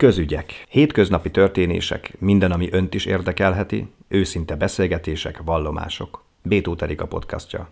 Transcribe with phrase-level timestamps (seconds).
[0.00, 0.66] Közügyek.
[0.68, 6.24] Hétköznapi történések, minden, ami önt is érdekelheti, őszinte beszélgetések, vallomások.
[6.42, 7.68] Bétó a podcastja.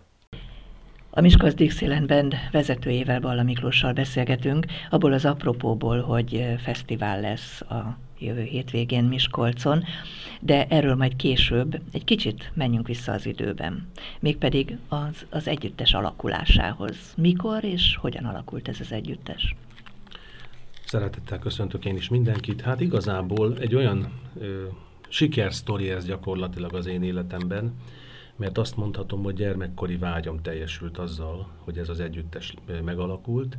[1.09, 7.97] A Miskolc Dixieland Band vezetőjével, Balla Miklóssal beszélgetünk, abból az apropóból, hogy fesztivál lesz a
[8.19, 9.83] jövő hétvégén Miskolcon,
[10.39, 13.87] de erről majd később egy kicsit menjünk vissza az időben.
[14.19, 16.97] Mégpedig az, az együttes alakulásához.
[17.17, 19.55] Mikor és hogyan alakult ez az együttes?
[20.89, 22.61] Szeretettel köszöntök én is mindenkit.
[22.61, 24.63] Hát igazából egy olyan ö,
[25.09, 27.73] sikersztori ez gyakorlatilag az én életemben,
[28.35, 33.57] mert azt mondhatom, hogy gyermekkori vágyam teljesült azzal, hogy ez az együttes megalakult.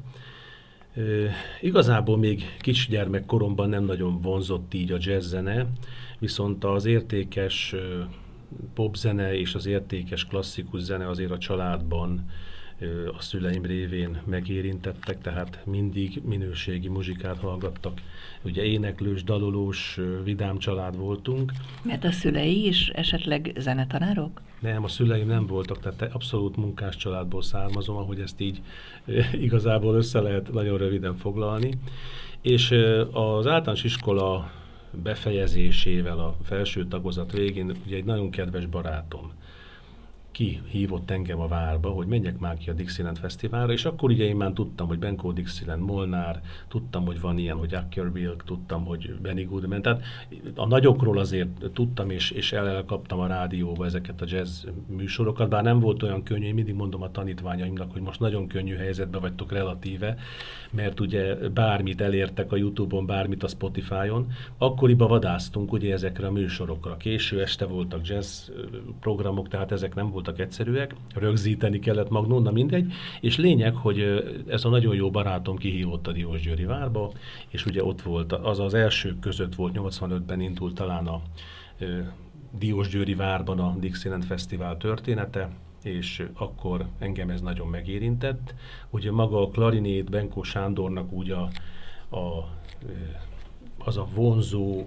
[0.95, 1.27] Ö,
[1.61, 2.43] igazából még
[2.88, 5.66] gyermekkoromban nem nagyon vonzott így a jazzzene,
[6.19, 7.74] viszont az értékes
[8.74, 12.30] popzene és az értékes klasszikus zene azért a családban
[13.16, 18.01] a szüleim révén megérintettek, tehát mindig minőségi muzsikát hallgattak.
[18.43, 21.52] Ugye éneklős, dalolós, vidám család voltunk.
[21.82, 24.40] Mert a szülei is esetleg zenetanárok?
[24.60, 28.60] Nem, a szüleim nem voltak, tehát abszolút munkás családból származom, ahogy ezt így
[29.46, 31.71] igazából össze lehet nagyon röviden foglalni.
[32.40, 32.71] És
[33.12, 34.51] az általános iskola
[35.02, 39.33] befejezésével a felső tagozat végén ugye egy nagyon kedves barátom,
[40.31, 44.25] ki hívott engem a várba, hogy menjek már ki a Dixieland Fesztiválra, és akkor ugye
[44.25, 49.15] én már tudtam, hogy Benko Dixieland, Molnár, tudtam, hogy van ilyen, hogy Ackerbilk, tudtam, hogy
[49.23, 50.03] Benny Goodman, tehát
[50.55, 55.81] a nagyokról azért tudtam, és, és elkaptam a rádióba ezeket a jazz műsorokat, bár nem
[55.81, 60.17] volt olyan könnyű, én mindig mondom a tanítványaimnak, hogy most nagyon könnyű helyzetben vagytok relatíve,
[60.71, 64.27] mert ugye bármit elértek a Youtube-on, bármit a Spotify-on,
[64.59, 66.97] akkoriban vadáztunk ugye ezekre a műsorokra.
[66.97, 68.49] Késő este voltak jazz
[69.01, 74.65] programok, tehát ezek nem voltak egyszerűek, rögzíteni kellett magnón, na mindegy, és lényeg, hogy ez
[74.65, 77.12] a nagyon jó barátom kihívott a Diós Győri várba,
[77.49, 81.22] és ugye ott volt, az az első között volt, 85-ben indult talán a
[82.59, 85.50] Diós Győri várban a Dixieland Fesztivál története,
[85.83, 88.55] és akkor engem ez nagyon megérintett.
[88.91, 91.50] Ugye maga a klarinét Benkó Sándornak úgy a,
[92.16, 92.49] a
[93.85, 94.85] az a vonzó...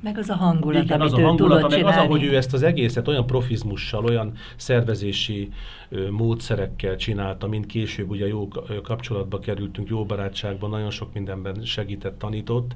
[0.00, 1.96] Meg az a hangulat, igen, amit az a hangulat, meg csinálni.
[1.98, 5.52] az, ahogy ő ezt az egészet olyan profizmussal, olyan szervezési
[6.10, 8.48] módszerekkel csinálta, mint később ugye jó
[8.82, 12.74] kapcsolatba kerültünk, jó barátságban, nagyon sok mindenben segített, tanított,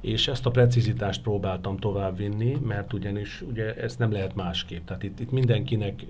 [0.00, 4.86] és ezt a precizitást próbáltam továbbvinni, mert ugyanis ugye ezt nem lehet másképp.
[4.86, 6.06] Tehát itt, itt mindenkinek,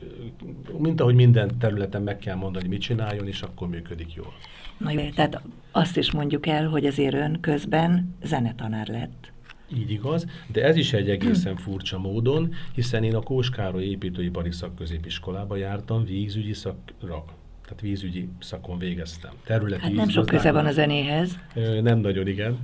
[0.78, 4.32] mint ahogy minden területen meg kell mondani, hogy mit csináljon, és akkor működik jól.
[4.78, 9.32] Na jó, tehát azt is mondjuk el, hogy azért ön közben zenetanár lett.
[9.74, 15.56] Így igaz, de ez is egy egészen furcsa módon, hiszen én a Kóskároly építőipari szakközépiskolába
[15.56, 17.24] jártam vízügyi szakra
[17.64, 19.32] tehát vízügyi szakon végeztem.
[19.44, 21.38] Területi hát nem sok köze van a zenéhez.
[21.82, 22.58] Nem nagyon, igen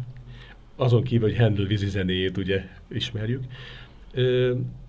[0.76, 3.44] azon kívül, hogy Handel vízi zenéjét ugye ismerjük.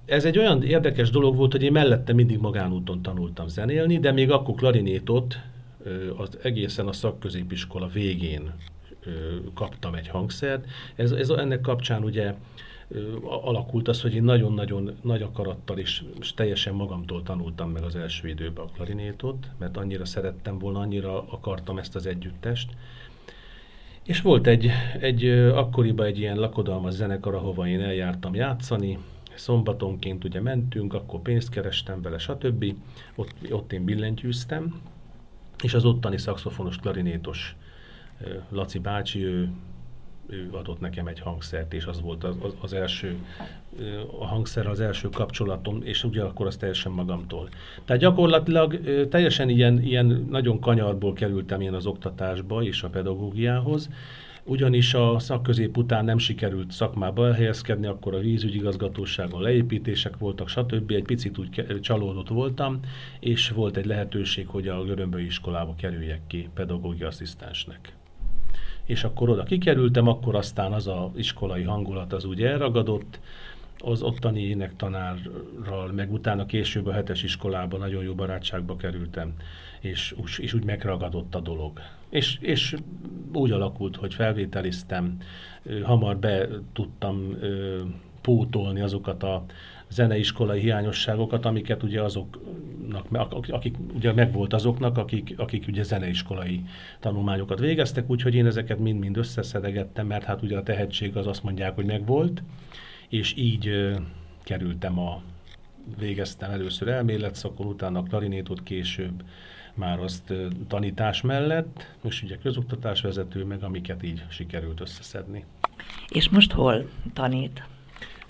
[0.06, 4.32] Ez egy olyan érdekes dolog volt, hogy én mellette mindig magánúton tanultam zenélni, de még
[4.32, 5.40] akkor klarinétot
[6.18, 8.54] az egészen a szakközépiskola végén
[9.54, 10.66] kaptam egy hangszert.
[10.96, 12.34] Ez, ez ennek kapcsán ugye
[13.24, 18.28] alakult az, hogy én nagyon-nagyon nagy akarattal és, és teljesen magamtól tanultam meg az első
[18.28, 22.72] időben a klarinétot, mert annyira szerettem volna, annyira akartam ezt az együttest,
[24.08, 24.70] és volt egy,
[25.00, 28.98] egy akkoriban egy ilyen lakodalmas zenekar, ahova én eljártam játszani,
[29.36, 32.66] szombatonként ugye mentünk, akkor pénzt kerestem vele, stb.
[33.16, 34.82] Ott, ott én billentyűztem,
[35.64, 37.56] és az ottani szakszofonos, klarinétos
[38.50, 39.50] Laci bácsi, ő
[40.30, 43.16] ő adott nekem egy hangszert, és az volt az, az első,
[44.20, 47.50] a hangszer az első kapcsolatom, és ugye akkor az teljesen magamtól.
[47.86, 48.80] Tehát gyakorlatilag
[49.10, 53.90] teljesen ilyen, ilyen nagyon kanyarból kerültem én az oktatásba és a pedagógiához,
[54.44, 60.92] ugyanis a szakközép után nem sikerült szakmába elhelyezkedni, akkor a vízügyigazgatóságon leépítések voltak, stb.
[60.92, 62.80] Egy picit úgy csalódott voltam,
[63.20, 67.94] és volt egy lehetőség, hogy a Görömböi iskolába kerüljek ki pedagógia asszisztensnek
[68.88, 73.20] és akkor oda kikerültem, akkor aztán az a iskolai hangulat az úgy elragadott,
[73.80, 79.34] az ottani énektanárral, meg utána később a hetes iskolában nagyon jó barátságba kerültem,
[79.80, 81.80] és, és úgy megragadott a dolog.
[82.10, 82.76] És, és
[83.34, 85.18] úgy alakult, hogy felvételiztem,
[85.84, 87.38] hamar be tudtam
[88.22, 89.44] pótolni azokat a
[89.90, 96.64] zeneiskolai hiányosságokat, amiket ugye azoknak, akik ugye megvolt azoknak, akik, akik ugye zeneiskolai
[97.00, 101.76] tanulmányokat végeztek, úgyhogy én ezeket mind-mind összeszedegettem, mert hát ugye a tehetség az azt mondják,
[101.76, 102.44] hogy megvolt,
[103.10, 103.94] és így
[104.44, 105.22] kerültem a
[106.00, 109.24] végeztem először elméletszakon, utána klarinétot később,
[109.74, 110.34] már azt
[110.68, 115.46] tanítás mellett, most ugye közoktatásvezető, meg amiket így sikerült összeszedni.
[116.10, 117.64] És most hol tanít?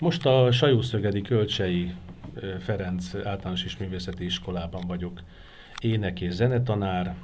[0.00, 1.94] Most a Sajószögedi Kölcsei
[2.58, 5.22] Ferenc általános és művészeti iskolában vagyok
[5.80, 7.14] ének és zenetanár,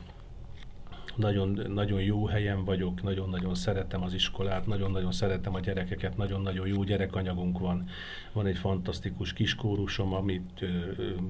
[1.16, 6.82] nagyon, nagyon jó helyen vagyok, nagyon-nagyon szeretem az iskolát, nagyon-nagyon szeretem a gyerekeket, nagyon-nagyon jó
[6.82, 7.88] gyerekanyagunk van.
[8.32, 10.66] Van egy fantasztikus kiskórusom, amit ö,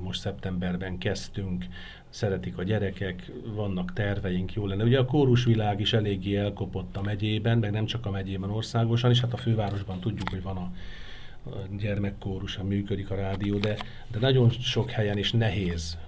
[0.03, 1.65] most szeptemberben kezdtünk,
[2.09, 4.85] szeretik a gyerekek, vannak terveink, jó lenne.
[4.85, 9.21] Ugye a kórusvilág is eléggé elkopott a megyében, meg nem csak a megyében, országosan is,
[9.21, 10.73] hát a fővárosban tudjuk, hogy van a
[11.79, 13.77] gyermekkórusan működik a rádió, de,
[14.13, 15.99] de nagyon sok helyen is nehéz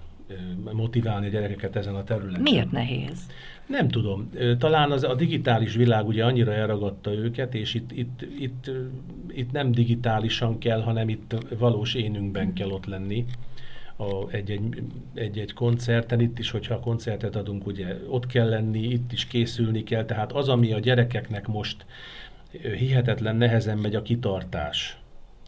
[0.72, 2.40] motiválni a gyerekeket ezen a területen.
[2.40, 3.26] Miért nehéz?
[3.66, 4.30] Nem tudom.
[4.58, 8.70] Talán az, a digitális világ ugye annyira elragadta őket, és itt, itt, itt,
[9.28, 13.24] itt nem digitálisan kell, hanem itt valós énünkben kell ott lenni
[13.96, 14.82] a, egy-egy,
[15.14, 19.82] egy-egy koncerten, itt is, hogyha a koncertet adunk, ugye ott kell lenni, itt is készülni
[19.82, 21.86] kell, tehát az, ami a gyerekeknek most
[22.76, 24.98] hihetetlen nehezen megy a kitartás,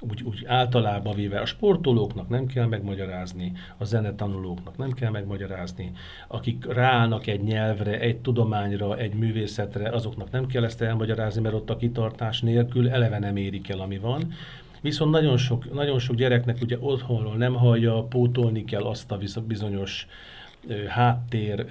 [0.00, 5.92] úgy, úgy általában véve a sportolóknak nem kell megmagyarázni, a zenetanulóknak nem kell megmagyarázni,
[6.28, 11.70] akik ráállnak egy nyelvre, egy tudományra, egy művészetre, azoknak nem kell ezt elmagyarázni, mert ott
[11.70, 14.32] a kitartás nélkül eleve nem érik el, ami van.
[14.80, 20.06] Viszont nagyon sok, nagyon sok gyereknek ugye otthonról nem hallja, pótolni kell azt a bizonyos
[20.88, 21.66] háttér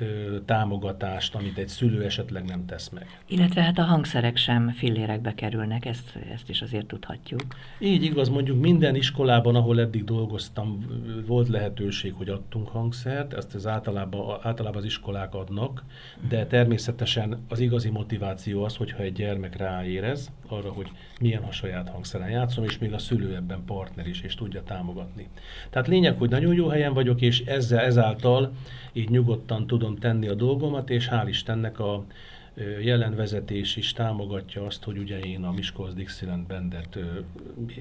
[0.46, 3.20] támogatást, amit egy szülő esetleg nem tesz meg.
[3.28, 7.42] Illetve hát a hangszerek sem fillérekbe kerülnek, ezt, ezt is azért tudhatjuk.
[7.80, 10.86] Így igaz, mondjuk minden iskolában, ahol eddig dolgoztam,
[11.26, 15.84] volt lehetőség, hogy adtunk hangszert, ezt az általában, általában az iskolák adnak,
[16.30, 21.90] de természetesen az igazi motiváció az, hogyha egy gyermek ráérez arra, hogy milyen a saját
[21.90, 25.28] hangszeren játszom, és még a szülő ebben partner is, és tudja támogatni.
[25.70, 28.54] Tehát lényeg, hogy nagyon jó helyen vagyok, és ezzel, ezáltal
[28.94, 32.06] így nyugodtan tudom tenni a dolgomat, és hál' Istennek a
[32.82, 37.00] jelen vezetés is támogatja azt, hogy ugye én a Miskolc Dixieland Bandet,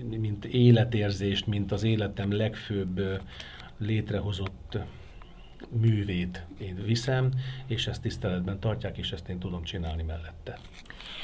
[0.09, 3.21] mint életérzést, mint az életem legfőbb
[3.79, 4.79] létrehozott
[5.81, 7.31] művét én viszem,
[7.67, 10.59] és ezt tiszteletben tartják, és ezt én tudom csinálni mellette.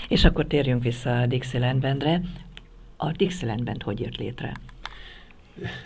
[0.08, 2.20] És akkor térjünk vissza a Dixieland Bandre.
[2.96, 4.52] A Dixieland Band hogy jött létre?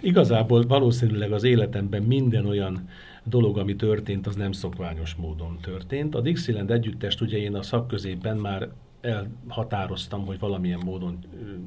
[0.01, 2.89] Igazából valószínűleg az életemben minden olyan
[3.25, 6.15] dolog, ami történt, az nem szokványos módon történt.
[6.15, 8.69] A Dixieland együttest ugye én a szakközében már
[9.01, 11.19] elhatároztam, hogy valamilyen módon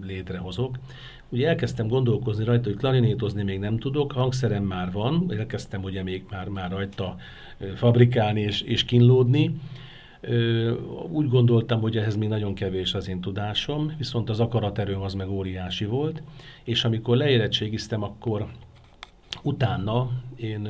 [0.02, 0.78] létrehozok.
[1.30, 6.24] Ugye elkezdtem gondolkozni rajta, hogy klarinétozni még nem tudok, hangszerem már van, elkezdtem ugye még
[6.30, 7.16] már, már rajta
[7.76, 9.60] fabrikálni és, és kínlódni.
[11.10, 15.30] Úgy gondoltam, hogy ehhez még nagyon kevés az én tudásom, viszont az akaraterőm az meg
[15.30, 16.22] óriási volt,
[16.64, 18.48] és amikor leérettségiztem, akkor
[19.42, 20.70] Utána én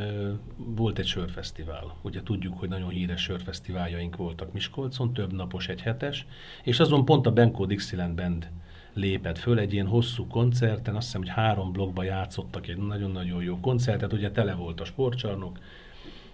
[0.58, 1.96] volt egy sörfesztivál.
[2.02, 6.26] Ugye tudjuk, hogy nagyon híres sörfesztiváljaink voltak Miskolcon, több napos, egy hetes,
[6.64, 8.50] és azon pont a Benko Dixieland Band
[8.94, 13.60] lépett föl egy ilyen hosszú koncerten, azt hiszem, hogy három blokkba játszottak egy nagyon-nagyon jó
[13.60, 15.60] koncertet, ugye tele volt a sportcsarnok,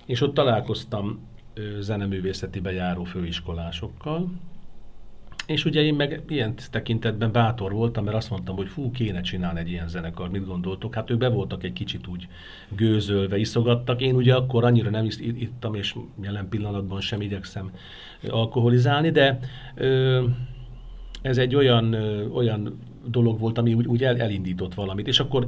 [0.06, 1.20] és ott találkoztam
[1.80, 4.32] zeneművészeti bejáró főiskolásokkal,
[5.46, 9.60] és ugye én meg ilyen tekintetben bátor voltam, mert azt mondtam, hogy fú, kéne csinálni
[9.60, 10.96] egy ilyen zenekar, mit gondoltok?
[10.96, 12.28] Hát ők be voltak egy kicsit úgy
[12.70, 14.02] gőzölve, iszogattak.
[14.02, 17.72] Én ugye akkor annyira nem is ittam, és jelen pillanatban sem igyekszem
[18.28, 19.40] alkoholizálni, de
[19.76, 20.24] ö,
[21.22, 25.08] ez egy olyan, ö, olyan dolog volt, ami úgy, úgy el, elindított valamit.
[25.08, 25.46] És akkor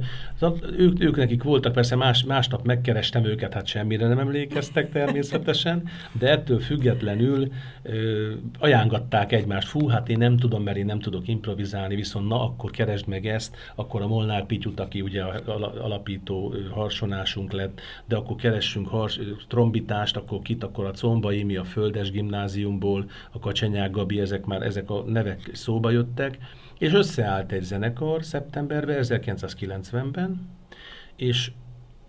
[0.76, 6.30] ők, ők nekik voltak, persze más, másnap megkerestem őket, hát semmire nem emlékeztek természetesen, de
[6.30, 9.68] ettől függetlenül ö, ajángatták egymást.
[9.68, 13.26] Fú, hát én nem tudom, mert én nem tudok improvizálni, viszont na, akkor keresd meg
[13.26, 15.22] ezt, akkor a Molnár Pityut, aki ugye
[15.82, 21.64] alapító harsonásunk lett, de akkor keressünk hars, trombitást, akkor kit, akkor a Combai, mi a
[21.64, 26.38] Földes gimnáziumból, a Kacsenyák Gabi, ezek már ezek a nevek szóba jöttek,
[26.78, 30.48] és összeállt egy zenekar szeptemberben, 1990-ben,
[31.16, 31.50] és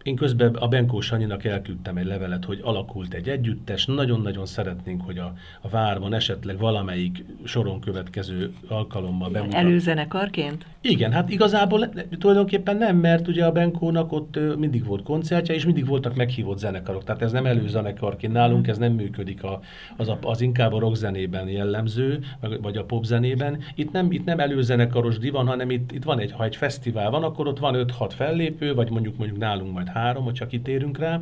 [0.03, 5.17] én közben a Benkó Sanyinak elküldtem egy levelet, hogy alakult egy együttes, nagyon-nagyon szeretnénk, hogy
[5.17, 9.59] a, a várban esetleg valamelyik soron következő alkalommal bemutat.
[9.59, 10.65] Előzenekarként?
[10.81, 11.89] Igen, hát igazából
[12.19, 17.03] tulajdonképpen nem, mert ugye a Benkónak ott mindig volt koncertje, és mindig voltak meghívott zenekarok,
[17.03, 19.61] tehát ez nem előzenekarként nálunk, ez nem működik a,
[19.97, 22.19] az, a, az inkább a rockzenében jellemző,
[22.61, 23.59] vagy a popzenében.
[23.75, 27.23] Itt nem, itt nem előzenekaros divan, hanem itt, itt van egy, ha egy fesztivál van,
[27.23, 31.21] akkor ott van 5-6 fellépő, vagy mondjuk mondjuk nálunk majd három, hogyha kitérünk rá,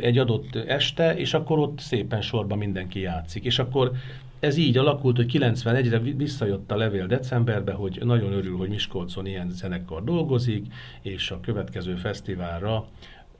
[0.00, 3.44] egy adott este, és akkor ott szépen sorban mindenki játszik.
[3.44, 3.92] És akkor
[4.40, 9.50] ez így alakult, hogy 91-re visszajött a levél decemberbe, hogy nagyon örül, hogy Miskolcon ilyen
[9.50, 10.66] zenekar dolgozik,
[11.02, 12.86] és a következő fesztiválra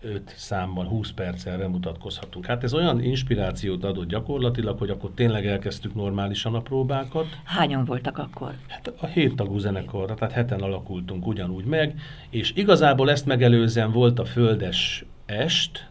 [0.02, 2.46] 5 számmal 20 perccel bemutatkozhatunk.
[2.46, 7.26] Hát ez olyan inspirációt adott gyakorlatilag, hogy akkor tényleg elkezdtük normálisan a próbákat.
[7.44, 8.54] Hányan voltak akkor?
[8.68, 14.18] Hát a hét tagú zenekarra, tehát heten alakultunk ugyanúgy meg, és igazából ezt megelőzően volt
[14.18, 15.89] a Földes est,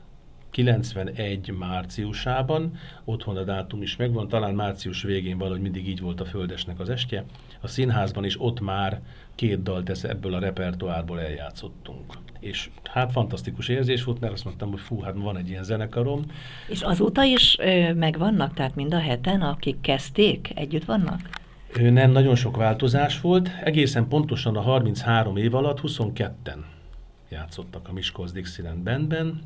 [0.59, 2.71] 91 márciusában,
[3.05, 6.89] otthon a dátum is megvan, talán március végén valahogy mindig így volt a Földesnek az
[6.89, 7.23] estje.
[7.61, 9.01] A színházban is ott már
[9.35, 12.13] két dalt ebből a repertoárból eljátszottunk.
[12.39, 16.21] És hát fantasztikus érzés volt, mert azt mondtam, hogy fú, hát van egy ilyen zenekarom.
[16.67, 21.29] És azóta is ö, megvannak, tehát mind a heten, akik kezdték, együtt vannak?
[21.73, 23.49] Ö, nem, nagyon sok változás volt.
[23.63, 26.59] Egészen pontosan a 33 év alatt 22-en
[27.29, 29.41] játszottak a Miskolc Dixieland Bandben,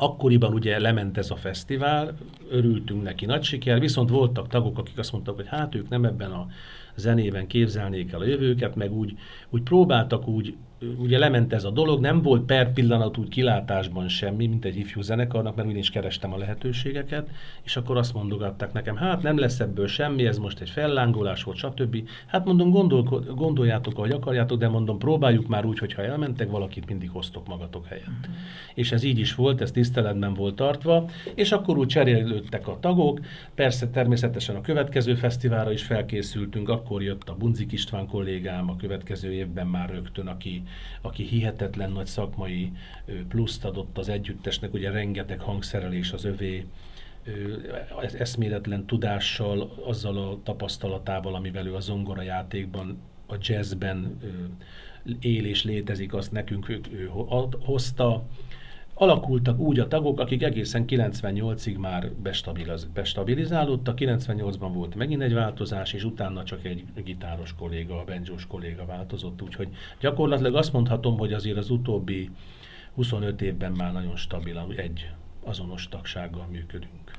[0.00, 2.16] Akkoriban ugye lement ez a fesztivál,
[2.50, 6.30] örültünk neki, nagy siker, viszont voltak tagok, akik azt mondtak, hogy hát ők nem ebben
[6.30, 6.46] a
[6.94, 9.18] zenében képzelnék el a jövőket, meg úgy,
[9.50, 10.56] úgy próbáltak úgy
[10.98, 15.00] ugye lement ez a dolog, nem volt per pillanat úgy kilátásban semmi, mint egy ifjú
[15.00, 17.28] zenekarnak, mert úgy kerestem a lehetőségeket,
[17.62, 21.56] és akkor azt mondogatták nekem, hát nem lesz ebből semmi, ez most egy fellángolás volt,
[21.56, 22.08] stb.
[22.26, 23.02] Hát mondom, gondol,
[23.34, 28.06] gondoljátok, ahogy akarjátok, de mondom, próbáljuk már úgy, hogyha elmentek, valakit mindig hoztok magatok helyett.
[28.06, 28.36] Mm-hmm.
[28.74, 33.20] És ez így is volt, ez tiszteletben volt tartva, és akkor úgy cserélődtek a tagok,
[33.54, 39.32] persze természetesen a következő fesztiválra is felkészültünk, akkor jött a Bunzik István kollégám a következő
[39.32, 40.62] évben már rögtön, aki
[41.00, 42.72] aki hihetetlen nagy szakmai
[43.28, 46.66] pluszt adott az együttesnek, ugye rengeteg hangszerelés az övé,
[48.18, 54.18] eszméletlen tudással, azzal a tapasztalatával, amivel ő a zongora játékban, a jazzben
[55.20, 57.10] él és létezik, azt nekünk ő, ő
[57.60, 58.26] hozta,
[59.00, 65.92] alakultak úgy a tagok, akik egészen 98-ig már bestabiliz, bestabilizálódtak, 98-ban volt megint egy változás,
[65.92, 69.68] és utána csak egy gitáros kolléga, a benjós kolléga változott, úgyhogy
[70.00, 72.30] gyakorlatilag azt mondhatom, hogy azért az utóbbi
[72.94, 75.10] 25 évben már nagyon stabilan egy
[75.44, 77.10] azonos tagsággal működünk.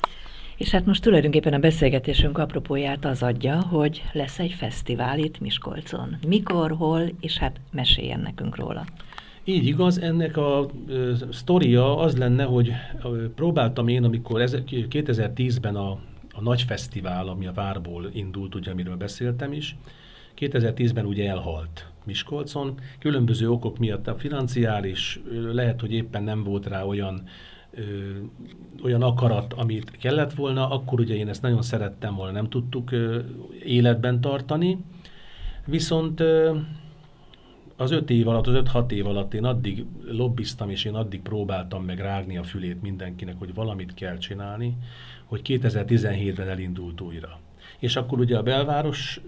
[0.57, 6.17] És hát most tulajdonképpen a beszélgetésünk apropóját az adja, hogy lesz egy fesztivál itt Miskolcon.
[6.27, 8.85] Mikor, hol, és hát meséljen nekünk róla.
[9.43, 12.71] Így igaz, ennek a ö, sztoria az lenne, hogy
[13.03, 15.91] ö, próbáltam én, amikor 2010-ben a,
[16.33, 19.75] a nagy fesztivál, ami a Várból indult, ugye, amiről beszéltem is,
[20.37, 25.19] 2010-ben ugye elhalt Miskolcon, különböző okok miatt a financiális,
[25.51, 27.23] lehet, hogy éppen nem volt rá olyan
[27.71, 27.81] ö,
[28.83, 33.19] olyan akarat, amit kellett volna, akkor ugye én ezt nagyon szerettem volna, nem tudtuk ö,
[33.63, 34.77] életben tartani,
[35.65, 36.57] viszont ö,
[37.81, 41.83] az öt év alatt, az öt-hat év alatt én addig lobbiztam, és én addig próbáltam
[41.83, 44.77] meg rágni a fülét mindenkinek, hogy valamit kell csinálni,
[45.25, 47.39] hogy 2017-ben elindult újra.
[47.79, 49.21] És akkor ugye a belváros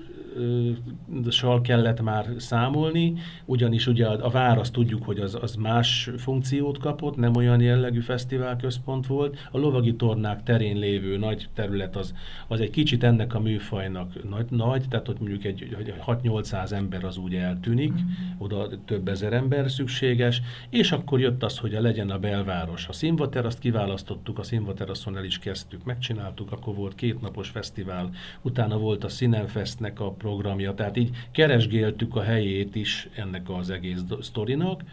[1.29, 3.13] sal kellett már számolni,
[3.45, 9.07] ugyanis ugye a, vár tudjuk, hogy az, az más funkciót kapott, nem olyan jellegű fesztiválközpont
[9.07, 9.47] volt.
[9.51, 12.13] A lovagi tornák terén lévő nagy terület az,
[12.47, 17.03] az egy kicsit ennek a műfajnak nagy, nagy tehát ott mondjuk egy, egy 6-800 ember
[17.03, 18.37] az úgy eltűnik, mm-hmm.
[18.37, 22.87] oda több ezer ember szükséges, és akkor jött az, hogy a legyen a belváros.
[22.87, 28.09] A színvateraszt kiválasztottuk, a színvateraszon el is kezdtük, megcsináltuk, akkor volt kétnapos fesztivál,
[28.41, 34.01] utána volt a Színenfestnek a programja, tehát így keresgéltük a helyét is ennek az egész
[34.21, 34.83] sztorinak,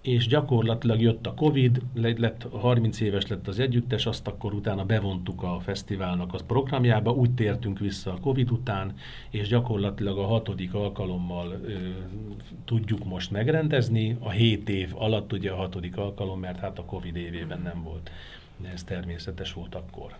[0.00, 5.42] és gyakorlatilag jött a Covid, lett 30 éves lett az együttes, azt akkor utána bevontuk
[5.42, 8.94] a fesztiválnak az programjába, úgy tértünk vissza a Covid után,
[9.30, 11.74] és gyakorlatilag a hatodik alkalommal ö,
[12.64, 17.16] tudjuk most megrendezni, a 7 év alatt ugye a hatodik alkalom, mert hát a Covid
[17.16, 18.10] évében nem volt,
[18.72, 20.16] ez természetes volt akkor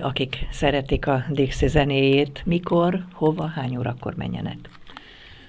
[0.00, 4.68] akik szeretik a Dixie zenéjét, mikor, hova, hány órakor menjenek?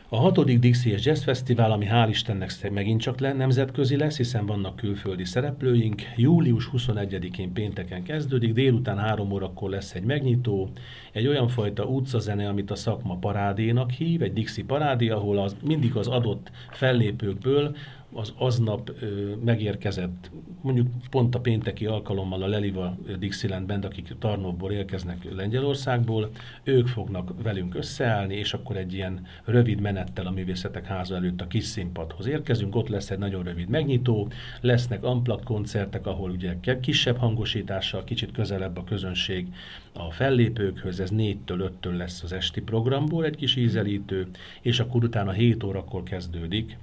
[0.09, 4.45] A hatodik Dixie és Jazz Fesztivál, ami hál' Istennek megint csak le, nemzetközi lesz, hiszen
[4.45, 6.01] vannak külföldi szereplőink.
[6.15, 10.69] Július 21-én pénteken kezdődik, délután három órakor lesz egy megnyitó,
[11.11, 15.95] egy olyan fajta utcazene, amit a szakma parádénak hív, egy Dixie parádé, ahol az, mindig
[15.95, 17.75] az adott fellépőkből
[18.13, 24.71] az aznap ö, megérkezett, mondjuk pont a pénteki alkalommal a Leliva Dixieland Band, akik Tarnóból
[24.71, 26.29] érkeznek Lengyelországból,
[26.63, 31.47] ők fognak velünk összeállni, és akkor egy ilyen rövid menettel a művészetek háza előtt a
[31.47, 34.29] kis színpadhoz érkezünk, ott lesz egy nagyon rövid megnyitó,
[34.61, 39.47] lesznek amplat koncertek, ahol ugye kisebb hangosítással, kicsit közelebb a közönség
[39.93, 44.27] a fellépőkhöz, ez 4-től 5-től lesz az esti programból egy kis ízelítő,
[44.61, 46.77] és akkor utána 7 órakor kezdődik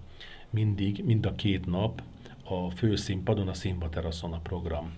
[0.54, 2.02] mindig, mind a két nap
[2.44, 4.92] a főszínpadon, a színpateraszon a program.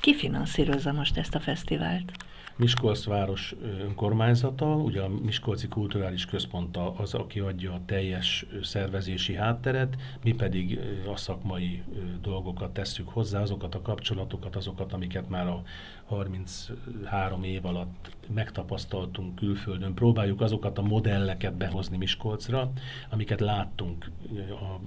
[0.00, 2.12] Ki finanszírozza most ezt a fesztivált?
[2.58, 9.96] Miskolc város önkormányzata, ugye a Miskolci Kulturális Központ az, aki adja a teljes szervezési hátteret,
[10.22, 10.78] mi pedig
[11.12, 11.82] a szakmai
[12.22, 15.62] dolgokat tesszük hozzá, azokat a kapcsolatokat, azokat, amiket már a
[16.06, 19.94] 33 év alatt megtapasztaltunk külföldön.
[19.94, 22.72] Próbáljuk azokat a modelleket behozni Miskolcra,
[23.10, 24.10] amiket láttunk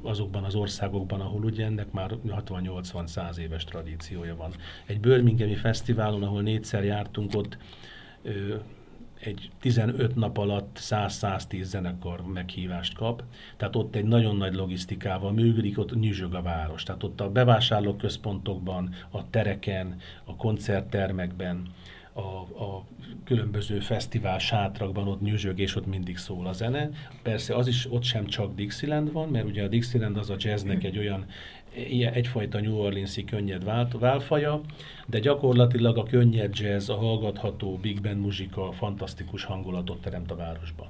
[0.01, 4.51] azokban az országokban, ahol ugye ennek már 60-80-100 éves tradíciója van.
[4.85, 7.57] Egy Birminghami fesztiválon, ahol négyszer jártunk, ott
[9.19, 13.23] egy 15 nap alatt 100-110 zenekar meghívást kap,
[13.57, 16.83] tehát ott egy nagyon nagy logisztikával működik, ott nyüzsög a város.
[16.83, 21.67] Tehát ott a bevásárlóközpontokban, a tereken, a koncerttermekben,
[22.13, 22.85] a, a
[23.23, 26.89] különböző fesztivál sátrakban ott nyüzsög, és ott mindig szól a zene.
[27.23, 30.83] Persze az is ott sem csak Dixieland van, mert ugye a Dixieland az a jazznek
[30.83, 31.25] egy olyan
[31.75, 33.63] ilyen egyfajta New Orleans-i könnyed
[33.99, 34.61] válfaja,
[35.07, 40.88] de gyakorlatilag a könnyed jazz, a hallgatható big band muzsika fantasztikus hangulatot teremt a városban.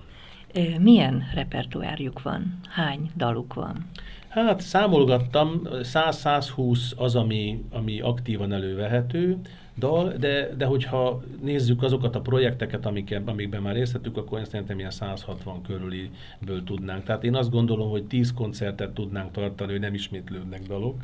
[0.79, 2.59] Milyen repertoárjuk van?
[2.69, 3.89] Hány daluk van?
[4.27, 9.37] Hát számolgattam, 100-120 az, ami, ami aktívan elővehető,
[9.79, 14.51] dal, de, de hogyha nézzük azokat a projekteket, amik, amikben már részt vettük, akkor ezt
[14.51, 17.03] szerintem ilyen 160 körüliből tudnánk.
[17.03, 21.03] Tehát én azt gondolom, hogy 10 koncertet tudnánk tartani, hogy nem ismétlődnek dalok.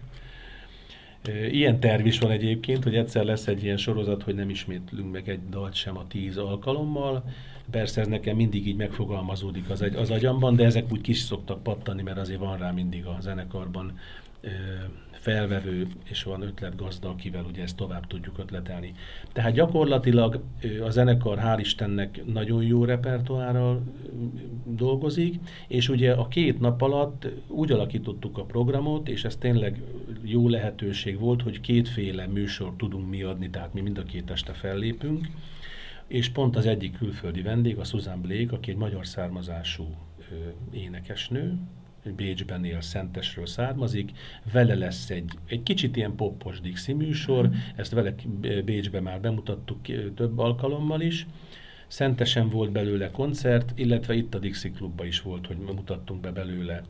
[1.51, 5.29] Ilyen terv is van egyébként, hogy egyszer lesz egy ilyen sorozat, hogy nem ismétlünk meg
[5.29, 7.23] egy dalt sem a 10 alkalommal.
[7.71, 12.01] Persze ez nekem mindig így megfogalmazódik az, az agyamban, de ezek úgy kis szoktak pattani,
[12.01, 13.99] mert azért van rá mindig a zenekarban
[15.25, 18.93] felvevő, és van ötletgazda, akivel ugye ezt tovább tudjuk ötletelni.
[19.33, 20.43] Tehát gyakorlatilag
[20.83, 23.83] a zenekar hál' Istennek nagyon jó repertoárral
[24.65, 29.81] dolgozik, és ugye a két nap alatt úgy alakítottuk a programot, és ez tényleg
[30.23, 34.53] jó lehetőség volt, hogy kétféle műsor tudunk mi adni, tehát mi mind a két este
[34.53, 35.27] fellépünk,
[36.07, 39.85] és pont az egyik külföldi vendég, a Susan Blake, aki egy magyar származású
[40.71, 41.57] énekesnő,
[42.15, 44.11] Bécsben él, Szentesről származik,
[44.51, 47.51] vele lesz egy, egy kicsit ilyen poppos Dixi műsor, mm.
[47.75, 48.15] ezt vele
[48.65, 49.81] Bécsben már bemutattuk
[50.15, 51.25] több alkalommal is,
[51.87, 56.83] Szentesen volt belőle koncert, illetve itt a Dixi Klubba is volt, hogy mutattunk be belőle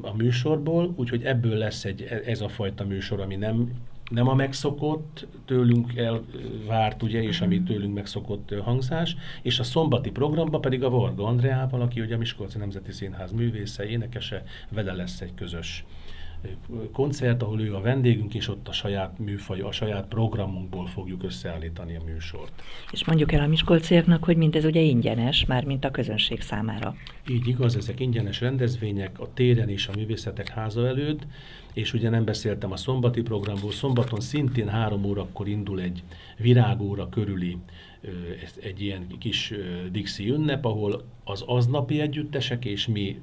[0.00, 3.72] a műsorból, úgyhogy ebből lesz egy, e, ez a fajta műsor, ami nem
[4.10, 10.60] nem a megszokott, tőlünk elvárt, ugye, és ami tőlünk megszokott hangzás, és a szombati programban
[10.60, 15.34] pedig a Varga Andreával, aki ugye a Miskolci Nemzeti Színház művésze, énekese, vele lesz egy
[15.34, 15.84] közös
[16.92, 21.96] koncert, ahol ő a vendégünk, és ott a saját műfaj, a saját programunkból fogjuk összeállítani
[21.96, 22.62] a műsort.
[22.92, 26.94] És mondjuk el a miskolciaknak, hogy mindez ugye ingyenes, már mint a közönség számára.
[27.28, 31.26] Így igaz, ezek ingyenes rendezvények a téren és a művészetek háza előtt,
[31.72, 36.02] és ugye nem beszéltem a szombati programból, szombaton szintén három órakor indul egy
[36.38, 37.56] virágóra körüli
[38.62, 39.52] egy ilyen kis
[39.92, 43.20] Dixi ünnep, ahol az aznapi együttesek és mi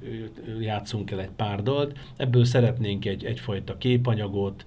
[0.60, 1.98] játszunk el egy pár dalt.
[2.16, 4.66] Ebből szeretnénk egy, egyfajta képanyagot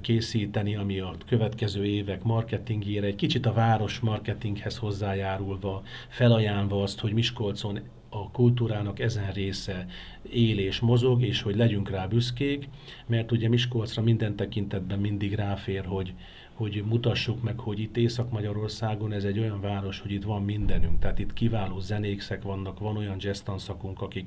[0.00, 7.12] készíteni, ami a következő évek marketingére, egy kicsit a város marketinghez hozzájárulva, felajánlva azt, hogy
[7.12, 9.86] Miskolcon a kultúrának ezen része
[10.30, 12.68] él és mozog, és hogy legyünk rá büszkék,
[13.06, 16.14] mert ugye Miskolcra minden tekintetben mindig ráfér, hogy,
[16.60, 20.98] hogy mutassuk meg, hogy itt Észak-Magyarországon ez egy olyan város, hogy itt van mindenünk.
[20.98, 24.26] Tehát itt kiváló zenékszek vannak, van olyan jazz tanszakunk, akik,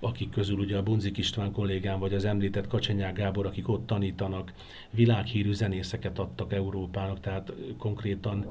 [0.00, 4.52] akik közül ugye a Bunzik István kollégám, vagy az említett Kacsenyák Gábor, akik ott tanítanak,
[4.90, 8.46] világhírű zenészeket adtak Európának, tehát konkrétan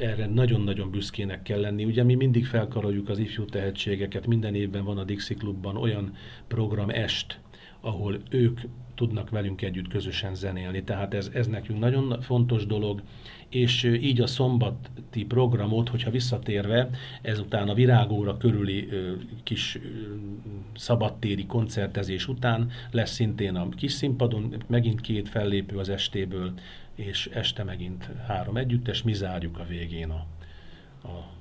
[0.00, 1.84] erre nagyon-nagyon büszkének kell lenni.
[1.84, 6.14] Ugye mi mindig felkaroljuk az ifjú tehetségeket, minden évben van a Dixie Klubban olyan
[6.46, 7.40] program est,
[7.80, 8.60] ahol ők
[8.94, 10.82] tudnak velünk együtt közösen zenélni.
[10.82, 13.02] Tehát ez, ez nekünk nagyon fontos dolog,
[13.48, 16.90] és így a szombati programot, hogyha visszatérve,
[17.22, 18.88] ezután a virágóra körüli
[19.42, 19.78] kis
[20.76, 26.52] szabadtéri koncertezés után lesz szintén a kis színpadon megint két fellépő az estéből,
[26.94, 30.26] és este megint három együttes, mi zárjuk a végén a,
[31.08, 31.39] a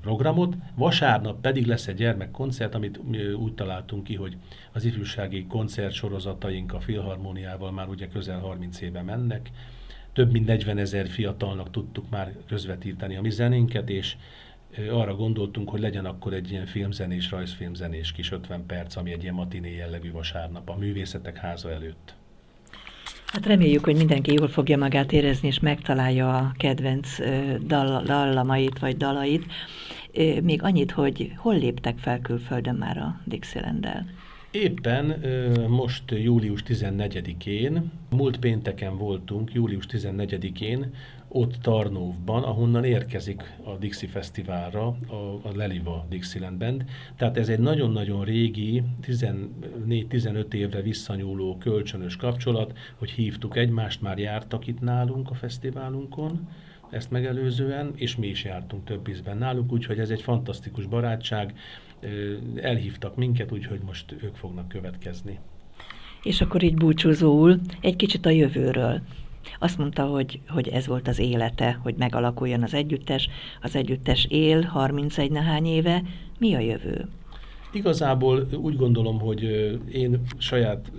[0.00, 0.54] programot.
[0.74, 3.00] Vasárnap pedig lesz egy gyermekkoncert, amit
[3.38, 4.36] úgy találtunk ki, hogy
[4.72, 9.50] az ifjúsági koncertsorozataink a Filharmóniával már ugye közel 30 éve mennek.
[10.12, 14.16] Több mint 40 ezer fiatalnak tudtuk már közvetíteni a mi zenénket, és
[14.90, 19.34] arra gondoltunk, hogy legyen akkor egy ilyen filmzenés, rajzfilmzenés kis 50 perc, ami egy ilyen
[19.34, 22.14] matiné jellegű vasárnap a művészetek háza előtt.
[23.32, 27.08] Hát reméljük, hogy mindenki jól fogja magát érezni, és megtalálja a kedvenc
[27.66, 29.44] dal, dallamait vagy dalait.
[30.42, 34.06] Még annyit, hogy hol léptek fel külföldön már a Dixieland-el?
[34.50, 35.24] Éppen
[35.68, 40.94] most július 14-én, múlt pénteken voltunk, július 14-én
[41.32, 46.84] ott Tarnóvban, ahonnan érkezik a Dixie Fesztiválra a, a Leliva Dixieland Band.
[47.16, 54.66] Tehát ez egy nagyon-nagyon régi, 14-15 évre visszanyúló kölcsönös kapcsolat, hogy hívtuk egymást, már jártak
[54.66, 56.48] itt nálunk a fesztiválunkon,
[56.90, 61.54] ezt megelőzően, és mi is jártunk több ízben náluk, úgyhogy ez egy fantasztikus barátság.
[62.56, 65.38] Elhívtak minket, úgyhogy most ők fognak következni.
[66.22, 69.02] És akkor így búcsúzóul egy kicsit a jövőről.
[69.58, 73.28] Azt mondta, hogy, hogy ez volt az élete, hogy megalakuljon az együttes.
[73.60, 76.02] Az együttes él 31 nehány éve.
[76.38, 77.08] Mi a jövő?
[77.72, 79.42] Igazából úgy gondolom, hogy
[79.92, 80.92] én saját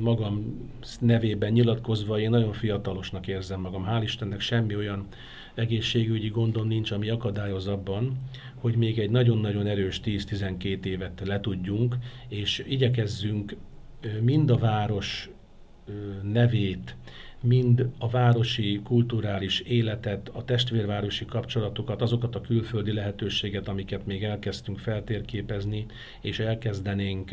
[0.00, 0.60] magam
[1.00, 3.86] nevében nyilatkozva, én nagyon fiatalosnak érzem magam.
[3.88, 5.06] Hál' Istennek semmi olyan
[5.54, 8.16] egészségügyi gondom nincs, ami akadályoz abban,
[8.54, 11.96] hogy még egy nagyon-nagyon erős 10-12 évet letudjunk,
[12.28, 13.56] és igyekezzünk
[14.20, 15.30] mind a város
[16.22, 16.96] nevét,
[17.42, 24.78] mind a városi kulturális életet, a testvérvárosi kapcsolatokat, azokat a külföldi lehetőséget, amiket még elkezdtünk
[24.78, 25.86] feltérképezni,
[26.20, 27.30] és elkezdenénk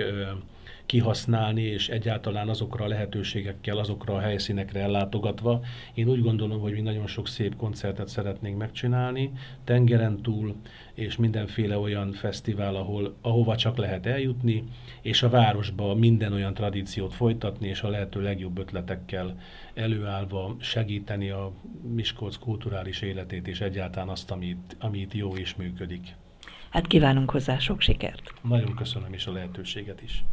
[0.90, 5.62] kihasználni, és egyáltalán azokra a lehetőségekkel, azokra a helyszínekre ellátogatva.
[5.94, 9.32] Én úgy gondolom, hogy mi nagyon sok szép koncertet szeretnénk megcsinálni,
[9.64, 10.56] tengeren túl,
[10.94, 14.64] és mindenféle olyan fesztivál, ahol, ahova csak lehet eljutni,
[15.02, 19.40] és a városba minden olyan tradíciót folytatni, és a lehető legjobb ötletekkel
[19.74, 21.52] előállva segíteni a
[21.94, 26.16] Miskolc kulturális életét, és egyáltalán azt, amit, amit jó és működik.
[26.70, 28.34] Hát kívánunk hozzá sok sikert.
[28.42, 30.24] Nagyon köszönöm is a lehetőséget is.